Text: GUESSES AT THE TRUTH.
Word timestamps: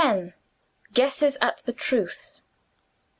GUESSES 0.95 1.37
AT 1.41 1.61
THE 1.65 1.73
TRUTH. 1.73 2.41